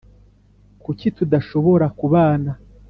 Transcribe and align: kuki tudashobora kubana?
kuki 0.83 1.07
tudashobora 1.17 1.85
kubana? 1.99 2.51